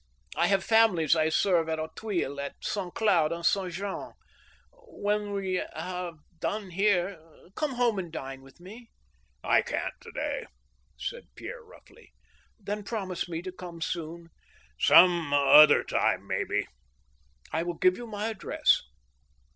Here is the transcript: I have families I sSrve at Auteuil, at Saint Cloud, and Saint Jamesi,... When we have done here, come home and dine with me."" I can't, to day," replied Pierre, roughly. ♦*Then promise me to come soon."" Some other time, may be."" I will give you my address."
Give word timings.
I 0.35 0.47
have 0.47 0.63
families 0.63 1.15
I 1.15 1.27
sSrve 1.27 1.71
at 1.71 1.77
Auteuil, 1.77 2.39
at 2.41 2.55
Saint 2.59 2.91
Cloud, 2.95 3.31
and 3.31 3.45
Saint 3.45 3.71
Jamesi,... 3.73 4.15
When 4.87 5.31
we 5.31 5.61
have 5.75 6.15
done 6.39 6.71
here, 6.71 7.19
come 7.53 7.73
home 7.75 7.99
and 7.99 8.11
dine 8.11 8.41
with 8.41 8.59
me."" 8.59 8.89
I 9.43 9.61
can't, 9.61 9.93
to 10.01 10.11
day," 10.11 10.47
replied 10.99 11.27
Pierre, 11.35 11.61
roughly. 11.61 12.13
♦*Then 12.63 12.81
promise 12.81 13.29
me 13.29 13.43
to 13.43 13.51
come 13.51 13.79
soon."" 13.79 14.31
Some 14.79 15.33
other 15.33 15.83
time, 15.83 16.25
may 16.25 16.45
be."" 16.45 16.65
I 17.53 17.61
will 17.61 17.77
give 17.77 17.95
you 17.95 18.07
my 18.07 18.29
address." 18.29 18.81